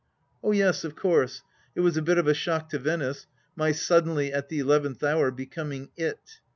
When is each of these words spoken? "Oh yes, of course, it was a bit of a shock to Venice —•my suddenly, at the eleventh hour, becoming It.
"Oh 0.43 0.51
yes, 0.51 0.83
of 0.83 0.95
course, 0.95 1.43
it 1.75 1.81
was 1.81 1.95
a 1.95 2.01
bit 2.01 2.17
of 2.17 2.25
a 2.25 2.33
shock 2.33 2.69
to 2.69 2.79
Venice 2.79 3.25
—•my 3.55 3.71
suddenly, 3.71 4.33
at 4.33 4.49
the 4.49 4.57
eleventh 4.57 5.03
hour, 5.03 5.29
becoming 5.29 5.89
It. 5.95 6.39